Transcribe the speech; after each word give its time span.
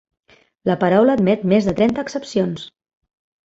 La 0.69 0.75
paraula 0.83 1.17
admet 1.19 1.45
més 1.53 1.69
de 1.69 1.77
trenta 1.83 2.05
accepcions. 2.07 2.69